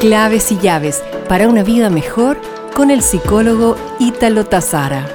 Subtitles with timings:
[0.00, 2.40] Claves y llaves para una vida mejor
[2.74, 5.06] con el psicólogo Ítalo Tazara.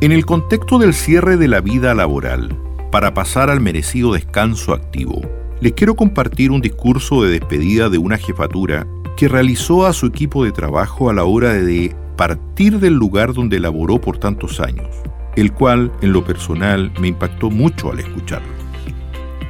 [0.00, 2.58] En el contexto del cierre de la vida laboral,
[2.90, 5.22] para pasar al merecido descanso activo,
[5.60, 8.84] les quiero compartir un discurso de despedida de una jefatura
[9.16, 13.60] que realizó a su equipo de trabajo a la hora de partir del lugar donde
[13.60, 14.88] laboró por tantos años,
[15.36, 18.58] el cual en lo personal me impactó mucho al escucharlo.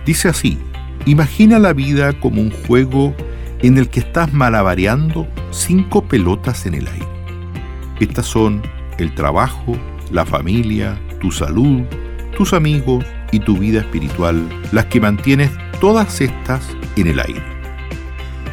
[0.04, 0.58] Dice así,
[1.06, 3.14] imagina la vida como un juego
[3.60, 7.06] en el que estás malabareando cinco pelotas en el aire.
[8.00, 8.62] Estas son
[8.98, 9.76] el trabajo,
[10.12, 11.82] la familia, tu salud,
[12.36, 17.42] tus amigos y tu vida espiritual, las que mantienes todas estas en el aire.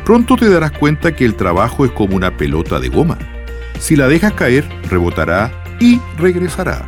[0.04, 3.18] Pronto te darás cuenta que el trabajo es como una pelota de goma
[3.80, 6.86] si la dejas caer, rebotará y regresará.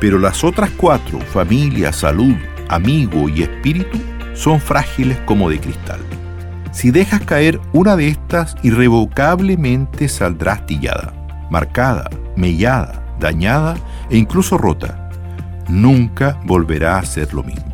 [0.00, 2.34] Pero las otras cuatro, familia, salud,
[2.68, 3.98] amigo y espíritu,
[4.40, 6.00] son frágiles como de cristal.
[6.72, 11.12] Si dejas caer una de estas, irrevocablemente saldrá astillada,
[11.50, 13.76] marcada, mellada, dañada
[14.08, 15.10] e incluso rota.
[15.68, 17.70] Nunca volverá a ser lo mismo.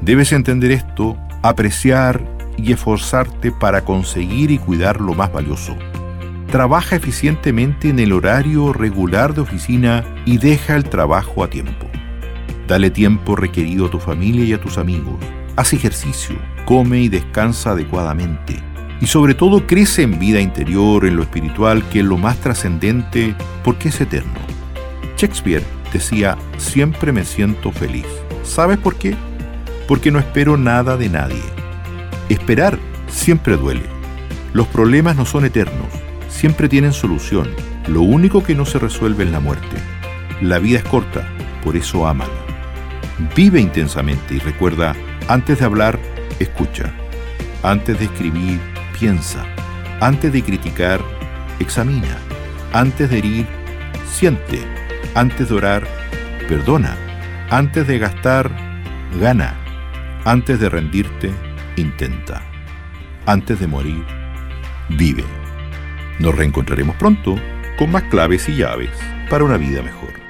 [0.00, 2.22] Debes entender esto, apreciar
[2.56, 5.76] y esforzarte para conseguir y cuidar lo más valioso,
[6.50, 11.86] trabaja eficientemente en el horario regular de oficina y deja el trabajo a tiempo.
[12.66, 15.18] Dale tiempo requerido a tu familia y a tus amigos.
[15.58, 18.54] Haz ejercicio, come y descansa adecuadamente.
[19.00, 23.34] Y sobre todo crece en vida interior, en lo espiritual, que es lo más trascendente
[23.64, 24.38] porque es eterno.
[25.16, 28.06] Shakespeare decía, siempre me siento feliz.
[28.44, 29.16] ¿Sabes por qué?
[29.88, 31.42] Porque no espero nada de nadie.
[32.28, 33.86] Esperar siempre duele.
[34.52, 35.88] Los problemas no son eternos
[36.28, 37.48] siempre tienen solución.
[37.88, 39.76] Lo único que no se resuelve es la muerte.
[40.40, 41.26] La vida es corta,
[41.64, 42.30] por eso ámala.
[43.34, 44.94] Vive intensamente y recuerda,
[45.28, 45.98] antes de hablar,
[46.40, 46.92] escucha.
[47.62, 48.58] Antes de escribir,
[48.98, 49.44] piensa.
[50.00, 51.00] Antes de criticar,
[51.60, 52.16] examina.
[52.72, 53.46] Antes de herir,
[54.10, 54.60] siente.
[55.14, 55.86] Antes de orar,
[56.48, 56.96] perdona.
[57.50, 58.50] Antes de gastar,
[59.20, 59.54] gana.
[60.24, 61.30] Antes de rendirte,
[61.76, 62.42] intenta.
[63.26, 64.04] Antes de morir,
[64.88, 65.24] vive.
[66.18, 67.36] Nos reencontraremos pronto
[67.78, 68.90] con más claves y llaves
[69.28, 70.27] para una vida mejor.